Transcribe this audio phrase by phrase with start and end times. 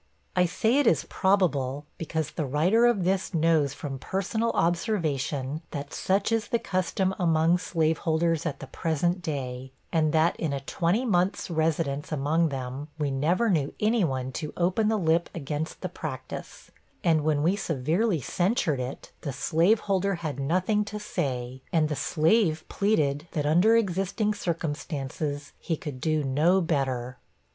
[0.35, 5.93] I say it is probable, because the writer of this knows from personal observation, that
[5.93, 11.05] such is the custom among slaveholders at the present day; and that in a twenty
[11.05, 15.87] months' residence among them, we never knew any one to open the lip against the
[15.87, 16.71] practice;
[17.03, 22.63] and when we severely censured it, the slaveholder had nothing to say; and the slave
[22.69, 27.19] pleaded that, under existing circumstances, he could do no better.